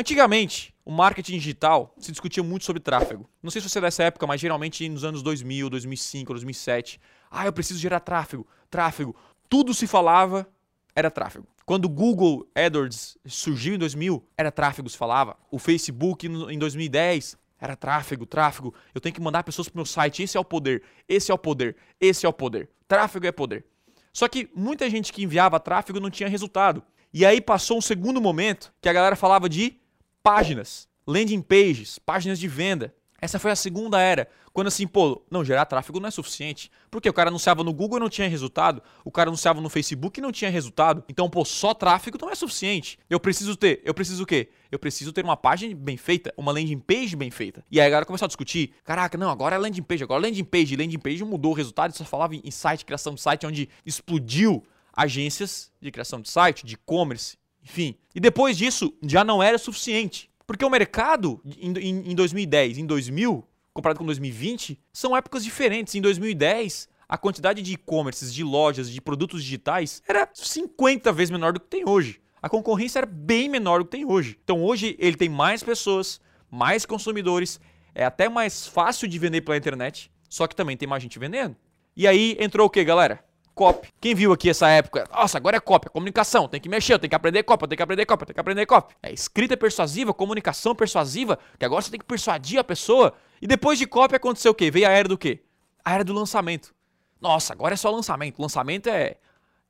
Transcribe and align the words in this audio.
Antigamente, 0.00 0.74
o 0.82 0.90
marketing 0.90 1.34
digital 1.34 1.94
se 1.98 2.10
discutia 2.10 2.42
muito 2.42 2.64
sobre 2.64 2.80
tráfego. 2.80 3.28
Não 3.42 3.50
sei 3.50 3.60
se 3.60 3.68
você 3.68 3.76
é 3.76 3.82
dessa 3.82 4.02
época, 4.04 4.26
mas 4.26 4.40
geralmente 4.40 4.88
nos 4.88 5.04
anos 5.04 5.22
2000, 5.22 5.68
2005, 5.68 6.32
2007. 6.32 6.98
Ah, 7.30 7.44
eu 7.44 7.52
preciso 7.52 7.78
gerar 7.78 8.00
tráfego, 8.00 8.46
tráfego. 8.70 9.14
Tudo 9.46 9.74
se 9.74 9.86
falava 9.86 10.48
era 10.96 11.10
tráfego. 11.10 11.46
Quando 11.66 11.84
o 11.84 11.88
Google 11.90 12.48
AdWords 12.54 13.18
surgiu 13.26 13.74
em 13.74 13.78
2000, 13.78 14.24
era 14.38 14.50
tráfego 14.50 14.88
se 14.88 14.96
falava. 14.96 15.36
O 15.50 15.58
Facebook 15.58 16.26
em 16.26 16.58
2010 16.58 17.36
era 17.60 17.76
tráfego, 17.76 18.24
tráfego. 18.24 18.74
Eu 18.94 19.02
tenho 19.02 19.14
que 19.14 19.20
mandar 19.20 19.44
pessoas 19.44 19.68
para 19.68 19.76
o 19.76 19.80
meu 19.80 19.84
site. 19.84 20.22
Esse 20.22 20.38
é 20.38 20.40
o 20.40 20.44
poder, 20.46 20.82
esse 21.06 21.30
é 21.30 21.34
o 21.34 21.38
poder, 21.38 21.76
esse 22.00 22.24
é 22.24 22.28
o 22.28 22.32
poder. 22.32 22.70
Tráfego 22.88 23.26
é 23.26 23.32
poder. 23.32 23.66
Só 24.14 24.28
que 24.28 24.48
muita 24.56 24.88
gente 24.88 25.12
que 25.12 25.22
enviava 25.22 25.60
tráfego 25.60 26.00
não 26.00 26.08
tinha 26.08 26.26
resultado. 26.26 26.82
E 27.12 27.26
aí 27.26 27.38
passou 27.38 27.76
um 27.76 27.82
segundo 27.82 28.18
momento 28.18 28.72
que 28.80 28.88
a 28.88 28.92
galera 28.94 29.14
falava 29.14 29.46
de 29.46 29.79
páginas, 30.22 30.88
landing 31.06 31.42
pages, 31.42 31.98
páginas 31.98 32.38
de 32.38 32.48
venda. 32.48 32.94
Essa 33.20 33.38
foi 33.38 33.50
a 33.50 33.56
segunda 33.56 34.00
era. 34.00 34.28
Quando 34.52 34.68
assim, 34.68 34.86
pô, 34.86 35.22
não, 35.30 35.44
gerar 35.44 35.66
tráfego 35.66 36.00
não 36.00 36.08
é 36.08 36.10
suficiente. 36.10 36.70
Porque 36.90 37.08
o 37.08 37.12
cara 37.12 37.28
anunciava 37.28 37.62
no 37.62 37.72
Google 37.72 37.98
e 37.98 38.00
não 38.00 38.08
tinha 38.08 38.28
resultado. 38.28 38.82
O 39.04 39.10
cara 39.10 39.28
anunciava 39.28 39.60
no 39.60 39.68
Facebook 39.68 40.18
e 40.18 40.22
não 40.22 40.32
tinha 40.32 40.50
resultado. 40.50 41.04
Então, 41.08 41.28
pô, 41.28 41.44
só 41.44 41.74
tráfego 41.74 42.18
não 42.20 42.30
é 42.30 42.34
suficiente. 42.34 42.98
Eu 43.08 43.20
preciso 43.20 43.56
ter, 43.56 43.82
eu 43.84 43.92
preciso 43.92 44.22
o 44.22 44.26
quê? 44.26 44.48
Eu 44.72 44.78
preciso 44.78 45.12
ter 45.12 45.24
uma 45.24 45.36
página 45.36 45.74
bem 45.76 45.96
feita, 45.96 46.32
uma 46.36 46.50
landing 46.50 46.78
page 46.78 47.14
bem 47.14 47.30
feita. 47.30 47.64
E 47.70 47.78
aí 47.80 47.86
a 47.86 47.90
galera 47.90 48.06
começou 48.06 48.24
a 48.24 48.28
discutir: 48.28 48.72
caraca, 48.84 49.18
não, 49.18 49.30
agora 49.30 49.56
é 49.56 49.58
landing 49.58 49.82
page, 49.82 50.02
agora 50.02 50.22
é 50.22 50.26
landing 50.26 50.44
page. 50.44 50.76
Landing 50.76 50.98
page 50.98 51.22
mudou 51.22 51.52
o 51.52 51.54
resultado, 51.54 51.94
só 51.96 52.04
falava 52.04 52.34
em 52.34 52.50
site, 52.50 52.84
criação 52.84 53.14
de 53.14 53.20
site, 53.20 53.46
onde 53.46 53.68
explodiu 53.84 54.64
agências 54.96 55.70
de 55.80 55.90
criação 55.90 56.20
de 56.20 56.28
site, 56.28 56.66
de 56.66 56.74
e-commerce, 56.74 57.38
enfim. 57.62 57.94
E 58.14 58.20
depois 58.20 58.56
disso, 58.56 58.92
já 59.02 59.24
não 59.24 59.42
era 59.42 59.58
suficiente. 59.58 60.30
Porque 60.46 60.64
o 60.64 60.70
mercado 60.70 61.40
em, 61.60 62.14
2010, 62.14 62.78
em 62.78 62.86
2000, 62.86 63.46
comparado 63.72 63.98
com 63.98 64.06
2020, 64.06 64.80
são 64.92 65.16
épocas 65.16 65.44
diferentes. 65.44 65.94
Em 65.94 66.00
2010, 66.00 66.88
a 67.08 67.16
quantidade 67.16 67.62
de 67.62 67.74
e-commerces, 67.74 68.34
de 68.34 68.42
lojas, 68.42 68.90
de 68.90 69.00
produtos 69.00 69.44
digitais 69.44 70.02
era 70.08 70.28
50 70.32 71.12
vezes 71.12 71.30
menor 71.30 71.52
do 71.52 71.60
que 71.60 71.68
tem 71.68 71.88
hoje. 71.88 72.20
A 72.42 72.48
concorrência 72.48 73.00
era 73.00 73.06
bem 73.06 73.48
menor 73.48 73.80
do 73.80 73.84
que 73.84 73.90
tem 73.92 74.04
hoje. 74.04 74.38
Então 74.42 74.62
hoje 74.62 74.96
ele 74.98 75.16
tem 75.16 75.28
mais 75.28 75.62
pessoas, 75.62 76.20
mais 76.50 76.86
consumidores, 76.86 77.60
é 77.94 78.04
até 78.04 78.28
mais 78.28 78.66
fácil 78.66 79.06
de 79.06 79.18
vender 79.18 79.42
pela 79.42 79.56
internet, 79.56 80.10
só 80.28 80.46
que 80.46 80.56
também 80.56 80.76
tem 80.76 80.88
mais 80.88 81.02
gente 81.02 81.18
vendendo. 81.18 81.56
E 81.96 82.06
aí 82.06 82.36
entrou 82.40 82.66
o 82.66 82.70
que, 82.70 82.82
galera? 82.82 83.22
Copy. 83.60 83.92
Quem 84.00 84.14
viu 84.14 84.32
aqui 84.32 84.48
essa 84.48 84.70
época? 84.70 85.06
Nossa, 85.12 85.36
agora 85.36 85.58
é 85.58 85.60
copy, 85.60 85.88
é 85.88 85.90
comunicação, 85.90 86.48
tem 86.48 86.58
que 86.58 86.66
mexer, 86.66 86.98
tem 86.98 87.10
que 87.10 87.14
aprender 87.14 87.42
copy, 87.42 87.68
tem 87.68 87.76
que 87.76 87.82
aprender 87.82 88.06
copy, 88.06 88.24
tem 88.24 88.32
que 88.32 88.40
aprender 88.40 88.64
copy. 88.64 88.94
É 89.02 89.12
escrita 89.12 89.54
persuasiva, 89.54 90.14
comunicação 90.14 90.74
persuasiva, 90.74 91.38
que 91.58 91.64
agora 91.66 91.82
você 91.82 91.90
tem 91.90 92.00
que 92.00 92.06
persuadir 92.06 92.58
a 92.58 92.64
pessoa. 92.64 93.12
E 93.42 93.46
depois 93.46 93.78
de 93.78 93.86
copy 93.86 94.16
aconteceu 94.16 94.52
o 94.52 94.54
quê? 94.54 94.70
Veio 94.70 94.88
a 94.88 94.90
era 94.90 95.06
do 95.06 95.18
quê? 95.18 95.42
A 95.84 95.92
era 95.92 96.02
do 96.02 96.14
lançamento. 96.14 96.74
Nossa, 97.20 97.52
agora 97.52 97.74
é 97.74 97.76
só 97.76 97.90
lançamento. 97.90 98.40
Lançamento 98.40 98.86
é 98.86 99.18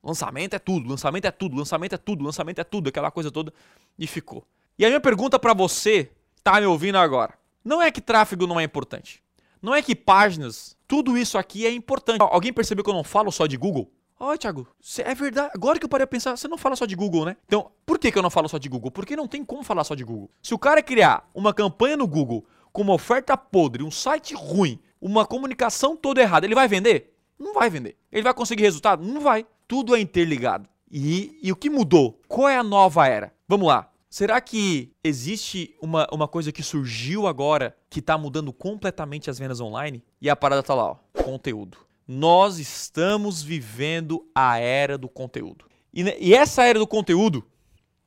lançamento 0.01 0.53
é 0.53 0.59
tudo, 0.59 0.87
lançamento 0.89 1.25
é 1.25 1.31
tudo, 1.31 1.57
lançamento 1.57 1.93
é 1.93 1.97
tudo, 1.97 2.23
lançamento 2.23 2.59
é 2.59 2.63
tudo, 2.63 2.87
aquela 2.87 3.11
coisa 3.11 3.29
toda 3.29 3.53
e 3.99 4.07
ficou. 4.07 4.47
E 4.79 4.85
a 4.85 4.87
minha 4.87 5.01
pergunta 5.01 5.37
para 5.37 5.53
você, 5.53 6.09
tá 6.41 6.61
me 6.61 6.65
ouvindo 6.65 6.97
agora? 6.97 7.33
Não 7.61 7.81
é 7.81 7.91
que 7.91 7.99
tráfego 7.99 8.47
não 8.47 8.57
é 8.57 8.63
importante. 8.63 9.21
Não 9.61 9.75
é 9.75 9.81
que 9.81 9.95
páginas, 9.95 10.77
tudo 10.91 11.17
isso 11.17 11.37
aqui 11.37 11.65
é 11.65 11.71
importante. 11.71 12.19
Alguém 12.19 12.51
percebeu 12.51 12.83
que 12.83 12.89
eu 12.89 12.93
não 12.93 13.05
falo 13.05 13.31
só 13.31 13.47
de 13.47 13.55
Google? 13.55 13.89
Ó, 14.19 14.33
oh, 14.33 14.37
Thiago, 14.37 14.67
é 14.97 15.15
verdade. 15.15 15.49
Agora 15.55 15.79
que 15.79 15.85
eu 15.85 15.89
parei 15.89 16.03
a 16.03 16.07
pensar, 16.07 16.35
você 16.35 16.49
não 16.49 16.57
fala 16.57 16.75
só 16.75 16.85
de 16.85 16.97
Google, 16.97 17.23
né? 17.23 17.37
Então, 17.45 17.71
por 17.85 17.97
que, 17.97 18.11
que 18.11 18.17
eu 18.17 18.21
não 18.21 18.29
falo 18.29 18.49
só 18.49 18.57
de 18.57 18.67
Google? 18.67 18.91
Porque 18.91 19.15
não 19.15 19.25
tem 19.25 19.41
como 19.45 19.63
falar 19.63 19.85
só 19.85 19.95
de 19.95 20.03
Google. 20.03 20.29
Se 20.43 20.53
o 20.53 20.59
cara 20.59 20.83
criar 20.83 21.29
uma 21.33 21.53
campanha 21.53 21.95
no 21.95 22.05
Google 22.05 22.45
com 22.73 22.81
uma 22.81 22.93
oferta 22.93 23.37
podre, 23.37 23.83
um 23.83 23.89
site 23.89 24.35
ruim, 24.35 24.81
uma 24.99 25.25
comunicação 25.25 25.95
toda 25.95 26.21
errada, 26.21 26.45
ele 26.45 26.55
vai 26.55 26.67
vender? 26.67 27.15
Não 27.39 27.53
vai 27.53 27.69
vender. 27.69 27.95
Ele 28.11 28.23
vai 28.23 28.33
conseguir 28.33 28.63
resultado? 28.63 29.01
Não 29.01 29.21
vai. 29.21 29.45
Tudo 29.69 29.95
é 29.95 30.01
interligado. 30.01 30.67
E, 30.91 31.39
e 31.41 31.53
o 31.53 31.55
que 31.55 31.69
mudou? 31.69 32.19
Qual 32.27 32.49
é 32.49 32.57
a 32.57 32.63
nova 32.63 33.07
era? 33.07 33.33
Vamos 33.47 33.69
lá. 33.69 33.89
Será 34.11 34.41
que 34.41 34.91
existe 35.01 35.73
uma, 35.81 36.05
uma 36.11 36.27
coisa 36.27 36.51
que 36.51 36.61
surgiu 36.61 37.27
agora 37.27 37.77
que 37.89 37.99
está 37.99 38.17
mudando 38.17 38.51
completamente 38.51 39.29
as 39.29 39.39
vendas 39.39 39.61
online? 39.61 40.03
E 40.19 40.29
a 40.29 40.35
parada 40.35 40.61
tá 40.61 40.75
lá, 40.75 40.91
ó, 40.91 40.95
conteúdo. 41.23 41.77
Nós 42.05 42.59
estamos 42.59 43.41
vivendo 43.41 44.29
a 44.35 44.57
era 44.57 44.97
do 44.97 45.07
conteúdo. 45.07 45.63
E, 45.93 46.03
e 46.19 46.33
essa 46.33 46.65
era 46.65 46.77
do 46.77 46.85
conteúdo 46.85 47.47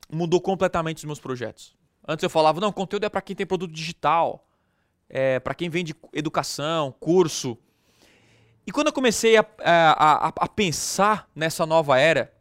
mudou 0.07 0.39
completamente 0.39 0.99
os 0.99 1.05
meus 1.05 1.19
projetos. 1.19 1.75
Antes 2.07 2.21
eu 2.21 2.29
falava, 2.29 2.61
não, 2.61 2.71
conteúdo 2.71 3.07
é 3.07 3.09
para 3.09 3.21
quem 3.21 3.35
tem 3.35 3.47
produto 3.47 3.73
digital, 3.73 4.47
é 5.09 5.39
para 5.39 5.55
quem 5.55 5.71
vende 5.71 5.95
educação, 6.13 6.93
curso. 6.99 7.57
E 8.67 8.71
quando 8.71 8.87
eu 8.87 8.93
comecei 8.93 9.37
a, 9.37 9.45
a, 9.57 10.27
a, 10.27 10.33
a 10.37 10.47
pensar 10.47 11.27
nessa 11.33 11.65
nova 11.65 11.99
era, 11.99 12.31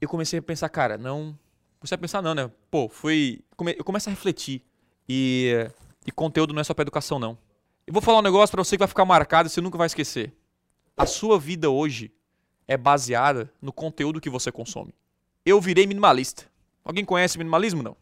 eu 0.00 0.08
comecei 0.08 0.40
a 0.40 0.42
pensar, 0.42 0.68
cara, 0.68 0.98
não 0.98 1.38
comecei 1.84 1.96
a 1.96 1.98
pensar, 1.98 2.22
não, 2.22 2.34
né? 2.34 2.50
Pô, 2.70 2.88
fui. 2.88 3.40
Eu 3.76 3.84
começo 3.84 4.08
a 4.08 4.10
refletir. 4.10 4.62
E, 5.06 5.68
e 6.06 6.10
conteúdo 6.10 6.54
não 6.54 6.60
é 6.60 6.64
só 6.64 6.72
pra 6.72 6.82
educação, 6.82 7.18
não. 7.18 7.36
Eu 7.86 7.92
vou 7.92 8.00
falar 8.00 8.20
um 8.20 8.22
negócio 8.22 8.50
para 8.50 8.64
você 8.64 8.76
que 8.76 8.78
vai 8.78 8.88
ficar 8.88 9.04
marcado 9.04 9.48
e 9.48 9.50
você 9.50 9.60
nunca 9.60 9.76
vai 9.76 9.86
esquecer. 9.86 10.32
A 10.96 11.04
sua 11.04 11.38
vida 11.38 11.68
hoje 11.68 12.10
é 12.66 12.78
baseada 12.78 13.52
no 13.60 13.70
conteúdo 13.70 14.18
que 14.18 14.30
você 14.30 14.50
consome. 14.50 14.94
Eu 15.44 15.60
virei 15.60 15.86
minimalista. 15.86 16.46
Alguém 16.82 17.04
conhece 17.04 17.36
minimalismo, 17.36 17.82
não? 17.82 17.92
O 17.92 17.96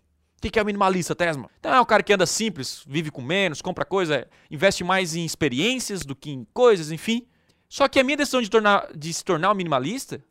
que 0.51 0.59
é 0.59 0.63
o 0.63 0.67
minimalista, 0.67 1.15
Tesma? 1.15 1.51
Então 1.59 1.75
é 1.75 1.81
o 1.81 1.87
cara 1.87 2.03
que 2.03 2.13
anda 2.13 2.27
simples, 2.27 2.85
vive 2.87 3.11
com 3.11 3.23
menos, 3.23 3.63
compra 3.63 3.85
coisa, 3.85 4.29
investe 4.51 4.85
mais 4.85 5.17
em 5.17 5.25
experiências 5.25 6.05
do 6.05 6.15
que 6.15 6.31
em 6.31 6.47
coisas, 6.53 6.93
enfim. 6.93 7.27
Só 7.69 7.89
que 7.89 7.99
a 7.99 8.05
minha 8.05 8.17
decisão 8.17 8.43
de, 8.43 8.51
tornar, 8.51 8.93
de 8.95 9.13
se 9.13 9.25
tornar 9.25 9.51
um 9.51 9.55
minimalista 9.55 10.23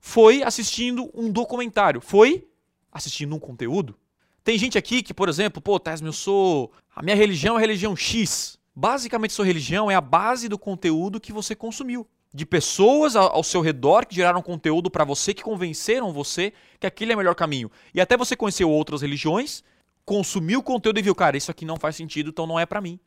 foi 0.00 0.42
assistindo 0.42 1.10
um 1.14 1.30
documentário. 1.30 2.00
Foi 2.00 2.48
assistindo 2.92 3.34
um 3.34 3.38
conteúdo. 3.38 3.96
Tem 4.44 4.58
gente 4.58 4.76
aqui 4.76 5.02
que, 5.02 5.14
por 5.14 5.28
exemplo, 5.28 5.62
pô, 5.62 5.80
Tesma, 5.80 6.08
eu 6.08 6.12
sou. 6.12 6.70
A 6.94 7.02
minha 7.02 7.16
religião 7.16 7.54
é 7.54 7.58
a 7.58 7.60
religião 7.60 7.96
X. 7.96 8.58
Basicamente, 8.74 9.32
sua 9.32 9.46
religião 9.46 9.90
é 9.90 9.94
a 9.94 10.00
base 10.00 10.48
do 10.48 10.58
conteúdo 10.58 11.20
que 11.20 11.32
você 11.32 11.54
consumiu. 11.54 12.06
De 12.34 12.46
pessoas 12.46 13.14
ao 13.14 13.42
seu 13.44 13.60
redor 13.60 14.06
que 14.06 14.14
geraram 14.14 14.40
conteúdo 14.40 14.90
para 14.90 15.04
você, 15.04 15.34
que 15.34 15.42
convenceram 15.42 16.12
você 16.12 16.52
que 16.80 16.86
aquele 16.86 17.12
é 17.12 17.14
o 17.14 17.18
melhor 17.18 17.34
caminho. 17.34 17.70
E 17.94 18.00
até 18.00 18.16
você 18.16 18.34
conheceu 18.34 18.70
outras 18.70 19.02
religiões, 19.02 19.62
consumiu 20.04 20.60
o 20.60 20.62
conteúdo 20.62 20.98
e 20.98 21.02
viu, 21.02 21.14
cara, 21.14 21.36
isso 21.36 21.50
aqui 21.50 21.66
não 21.66 21.76
faz 21.76 21.94
sentido, 21.94 22.30
então 22.30 22.46
não 22.46 22.58
é 22.58 22.64
para 22.64 22.80
mim. 22.80 22.98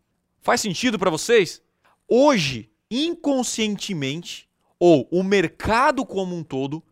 Faz 0.41 0.61
sentido 0.61 0.99
para 0.99 1.09
vocês? 1.09 1.59
Hoje, 2.07 2.69
inconscientemente, 2.89 4.47
ou 4.79 5.07
o 5.11 5.23
mercado 5.23 6.05
como 6.05 6.35
um 6.35 6.43
todo, 6.43 6.83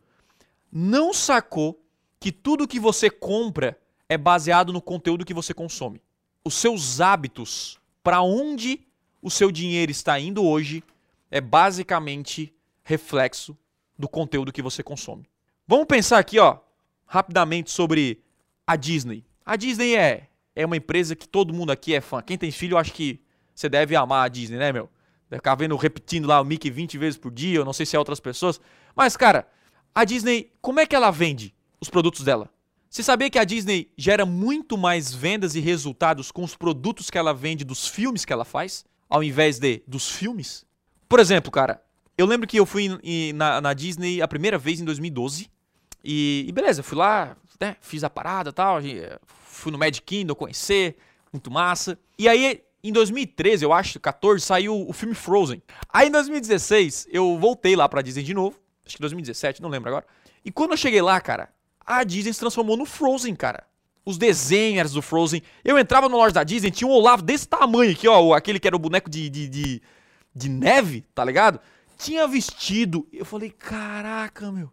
não 0.72 1.14
sacou 1.14 1.83
que 2.24 2.32
tudo 2.32 2.70
que 2.70 2.80
você 2.80 3.10
compra 3.10 3.78
é 4.08 4.18
baseado 4.18 4.72
no 4.72 4.82
conteúdo 4.82 5.26
que 5.26 5.34
você 5.34 5.54
consome. 5.54 6.02
Os 6.42 6.54
seus 6.54 7.02
hábitos, 7.02 7.78
para 8.02 8.22
onde 8.22 8.88
o 9.22 9.30
seu 9.30 9.52
dinheiro 9.52 9.92
está 9.92 10.18
indo 10.18 10.42
hoje, 10.42 10.82
é 11.30 11.42
basicamente 11.42 12.56
reflexo 12.82 13.58
do 14.00 14.08
conteúdo 14.08 14.54
que 14.54 14.62
você 14.62 14.82
consome. 14.82 15.30
Vamos 15.68 15.86
pensar 15.86 16.18
aqui, 16.18 16.40
ó, 16.40 16.60
rapidamente 17.06 17.70
sobre 17.70 18.24
a 18.66 18.78
Disney. 18.78 19.26
A 19.46 19.58
Disney 19.58 19.98
é 19.98 20.30
é 20.56 20.66
uma 20.66 20.78
empresa 20.78 21.18
que 21.18 21.28
todo 21.28 21.54
mundo 21.54 21.74
aqui 21.74 21.94
é 21.94 22.00
fã. 22.00 22.22
Quem 22.22 22.38
tem 22.38 22.52
filho, 22.52 22.76
eu 22.76 22.78
acho 22.78 22.94
que 22.94 23.20
você 23.54 23.68
deve 23.68 23.98
amar 23.98 24.26
a 24.26 24.30
Disney, 24.30 24.60
né, 24.60 24.72
meu? 24.72 24.90
Deve 25.30 25.40
ficar 25.40 25.56
vendo 25.56 25.76
repetindo 25.76 26.26
lá 26.26 26.40
o 26.40 26.46
Mickey 26.46 26.72
20 26.72 26.98
vezes 26.98 27.20
por 27.20 27.34
dia, 27.34 27.58
eu 27.58 27.66
não 27.66 27.74
sei 27.74 27.86
se 27.86 27.98
é 27.98 28.00
outras 28.00 28.22
pessoas. 28.22 28.62
Mas, 28.96 29.18
cara, 29.18 29.46
a 29.94 30.06
Disney, 30.06 30.54
como 30.62 30.80
é 30.80 30.86
que 30.86 30.96
ela 30.96 31.12
vende? 31.12 31.54
Os 31.84 31.90
produtos 31.90 32.24
dela. 32.24 32.50
Você 32.90 33.04
sabia 33.04 33.30
que 33.30 33.40
a 33.40 33.44
Disney 33.44 33.92
gera 33.98 34.26
muito 34.26 34.78
mais 34.78 35.14
vendas 35.14 35.56
e 35.56 35.60
resultados 35.60 36.32
com 36.32 36.44
os 36.44 36.56
produtos 36.56 37.10
que 37.10 37.18
ela 37.18 37.34
vende 37.34 37.64
dos 37.64 37.88
filmes 37.88 38.24
que 38.24 38.32
ela 38.32 38.46
faz, 38.46 38.86
ao 39.10 39.24
invés 39.24 39.60
de 39.60 39.84
dos 39.88 40.10
filmes? 40.10 40.66
Por 41.10 41.20
exemplo, 41.20 41.52
cara, 41.52 41.84
eu 42.18 42.26
lembro 42.26 42.48
que 42.48 42.58
eu 42.58 42.66
fui 42.66 42.90
na, 43.34 43.60
na 43.60 43.74
Disney 43.74 44.22
a 44.22 44.28
primeira 44.28 44.58
vez 44.58 44.80
em 44.80 44.86
2012. 44.86 45.50
E, 46.04 46.46
e 46.48 46.52
beleza, 46.52 46.84
fui 46.84 46.98
lá, 46.98 47.36
né, 47.60 47.76
fiz 47.82 48.04
a 48.04 48.10
parada 48.10 48.52
e 48.52 48.54
tal. 48.54 48.80
Fui 49.44 49.72
no 49.72 49.78
Magic 49.78 50.02
Kingdom 50.02 50.36
conhecer, 50.36 50.96
muito 51.32 51.50
massa. 51.50 51.98
E 52.18 52.28
aí, 52.28 52.62
em 52.84 52.92
2013, 52.92 53.66
eu 53.66 53.74
acho, 53.74 54.00
14, 54.00 54.46
saiu 54.46 54.88
o 54.88 54.94
filme 54.94 55.16
Frozen. 55.16 55.62
Aí 55.90 56.08
em 56.08 56.12
2016, 56.12 57.08
eu 57.12 57.38
voltei 57.40 57.76
lá 57.76 57.90
pra 57.90 58.02
Disney 58.02 58.24
de 58.24 58.34
novo. 58.34 58.60
Acho 58.86 58.98
que 58.98 59.02
2017, 59.02 59.62
não 59.62 59.70
lembro 59.70 59.90
agora. 59.90 60.06
E 60.46 60.52
quando 60.52 60.72
eu 60.72 60.78
cheguei 60.78 61.02
lá, 61.02 61.20
cara, 61.20 61.50
a 61.86 62.04
Disney 62.04 62.34
se 62.34 62.40
transformou 62.40 62.78
no 62.78 62.86
Frozen, 62.86 63.36
cara. 63.36 63.66
Os 64.06 64.18
desenhos 64.18 64.92
do 64.92 65.02
Frozen. 65.02 65.42
Eu 65.64 65.80
entrava 65.80 66.10
na 66.10 66.18
loja 66.18 66.34
da 66.34 66.44
Disney, 66.44 66.72
tinha 66.72 66.88
um 66.88 66.92
Olavo 66.92 67.24
desse 67.24 67.48
tamanho 67.48 67.92
aqui, 67.92 68.08
ó. 68.08 68.34
Aquele 68.34 68.60
que 68.60 68.68
era 68.68 68.76
o 68.76 68.80
boneco 68.80 69.10
de, 69.10 69.30
de, 69.30 69.48
de, 69.48 69.82
de 70.36 70.50
neve, 70.50 71.06
tá 71.16 71.24
ligado? 71.24 71.60
Tinha 71.98 72.28
vestido. 72.28 73.08
Eu 73.12 73.26
falei, 73.26 73.50
caraca, 73.50 74.52
meu. 74.52 74.70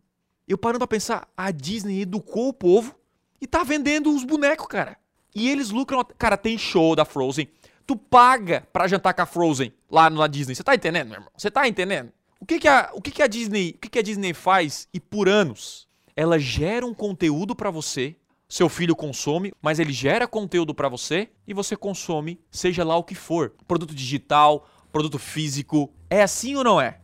Eu 0.49 0.59
parando 0.59 0.81
pra 0.81 0.89
pensar, 0.89 1.29
a 1.37 1.51
Disney 1.53 2.03
educou 2.03 2.49
o 2.49 2.53
povo 2.53 2.97
e 3.41 3.47
tá 3.47 3.63
vendendo 3.63 4.13
os 4.13 4.25
bonecos, 4.25 4.67
cara. 4.67 4.97
E 5.35 5.49
eles 5.49 5.71
lucram. 5.71 6.05
Cara, 6.19 6.37
tem 6.37 6.59
show 6.59 6.97
da 6.97 7.05
Frozen. 7.05 7.49
Tu 7.87 7.97
paga 7.97 8.67
pra 8.73 8.89
jantar 8.89 9.15
com 9.15 9.23
a 9.23 9.27
Frozen 9.27 9.73
lá 9.89 10.11
na 10.11 10.27
Disney. 10.27 10.55
Você 10.55 10.65
tá 10.65 10.75
entendendo, 10.75 11.09
meu 11.09 11.17
irmão? 11.17 11.31
Você 11.37 11.51
tá 11.51 11.69
entendendo? 11.69 12.13
O 12.41 12.47
que 12.47 12.59
que 12.59 12.69
a, 12.69 12.91
o 12.95 13.03
que 13.03 13.11
que 13.11 13.23
a 13.23 13.27
Disney, 13.27 13.75
o 13.77 13.79
que 13.79 13.89
que 13.89 13.99
a 13.99 14.03
Disney 14.03 14.33
faz 14.33 14.89
e 14.93 14.99
por 14.99 15.29
anos 15.29 15.87
ela 16.21 16.39
gera 16.39 16.85
um 16.85 16.93
conteúdo 16.93 17.57
para 17.57 17.71
você, 17.71 18.15
seu 18.47 18.69
filho 18.69 18.95
consome, 18.95 19.55
mas 19.63 19.79
ele 19.79 19.91
gera 19.91 20.29
conteúdo 20.29 20.75
para 20.75 20.87
você 20.87 21.31
e 21.49 21.55
você 21.55 21.75
consome, 21.75 22.39
seja 22.51 22.85
lá 22.85 22.95
o 22.95 23.03
que 23.03 23.15
for, 23.15 23.55
produto 23.67 23.95
digital, 23.95 24.69
produto 24.93 25.19
físico. 25.19 25.91
É 26.11 26.23
assim 26.23 26.57
ou 26.57 26.63
não 26.63 26.79
é? 26.79 27.01